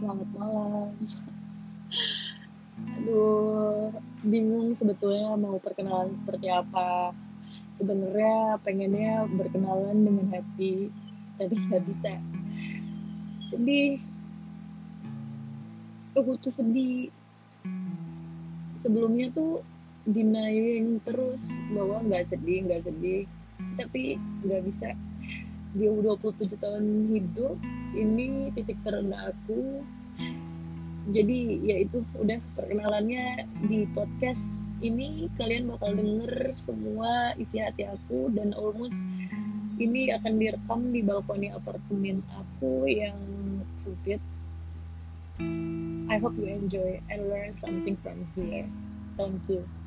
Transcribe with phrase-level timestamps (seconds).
[0.00, 0.88] selamat malam.
[2.96, 3.92] Aduh,
[4.24, 7.12] bingung sebetulnya mau perkenalan seperti apa.
[7.76, 10.88] Sebenarnya pengennya berkenalan dengan happy,
[11.36, 12.16] tapi nggak bisa.
[13.52, 14.00] Sedih.
[16.16, 17.12] Aku tuh sedih.
[18.80, 19.60] Sebelumnya tuh
[20.08, 23.28] denying terus bahwa nggak sedih, nggak sedih.
[23.76, 24.16] Tapi
[24.48, 24.96] nggak bisa.
[25.70, 26.84] Di 27 tahun
[27.14, 27.54] hidup,
[27.94, 29.86] ini titik terendah aku.
[31.10, 35.30] Jadi ya itu udah perkenalannya di podcast ini.
[35.38, 39.06] Kalian bakal denger semua isi hati aku dan almost
[39.80, 43.16] ini akan direkam di balkoni apartemen aku yang
[43.78, 44.20] sempit.
[46.10, 48.66] I hope you enjoy and learn something from here.
[49.16, 49.79] Thank you